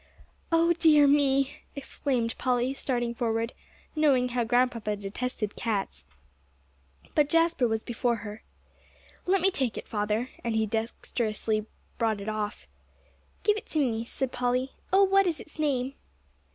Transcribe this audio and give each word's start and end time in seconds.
"Oh 0.51 0.73
dear 0.73 1.05
me!" 1.05 1.57
exclaimed 1.75 2.35
Polly, 2.39 2.73
starting 2.73 3.13
forward, 3.13 3.53
knowing 3.95 4.29
how 4.29 4.43
Grandpapa 4.43 4.95
detested 4.95 5.55
cats. 5.55 6.05
But 7.13 7.29
Jasper 7.29 7.67
was 7.67 7.83
before 7.83 8.15
her. 8.25 8.41
"Let 9.27 9.41
me 9.41 9.51
take 9.51 9.77
it, 9.77 9.87
father," 9.87 10.31
and 10.43 10.55
he 10.55 10.65
dexterously 10.65 11.67
brought 11.99 12.19
it 12.19 12.29
off. 12.29 12.67
"Give 13.43 13.57
it 13.57 13.67
to 13.67 13.79
me," 13.79 14.03
said 14.03 14.31
Polly. 14.31 14.71
"Oh, 14.91 15.03
what 15.03 15.27
is 15.27 15.39
its 15.39 15.59
name?" 15.59 15.93